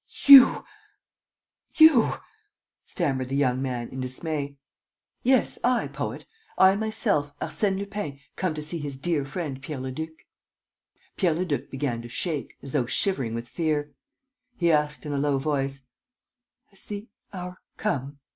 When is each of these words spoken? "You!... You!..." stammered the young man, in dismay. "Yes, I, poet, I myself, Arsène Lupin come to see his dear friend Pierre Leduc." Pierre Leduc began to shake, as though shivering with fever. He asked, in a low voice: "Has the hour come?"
"You!... 0.25 0.65
You!..." 1.75 2.13
stammered 2.87 3.29
the 3.29 3.35
young 3.35 3.61
man, 3.61 3.87
in 3.89 4.01
dismay. 4.01 4.57
"Yes, 5.21 5.59
I, 5.63 5.89
poet, 5.89 6.25
I 6.57 6.75
myself, 6.75 7.37
Arsène 7.37 7.77
Lupin 7.77 8.19
come 8.35 8.55
to 8.55 8.63
see 8.63 8.79
his 8.79 8.97
dear 8.97 9.25
friend 9.25 9.61
Pierre 9.61 9.79
Leduc." 9.79 10.25
Pierre 11.17 11.35
Leduc 11.35 11.69
began 11.69 12.01
to 12.01 12.09
shake, 12.09 12.57
as 12.63 12.71
though 12.71 12.87
shivering 12.87 13.35
with 13.35 13.47
fever. 13.47 13.91
He 14.57 14.71
asked, 14.71 15.05
in 15.05 15.13
a 15.13 15.19
low 15.19 15.37
voice: 15.37 15.83
"Has 16.71 16.81
the 16.83 17.07
hour 17.31 17.59
come?" 17.77 18.17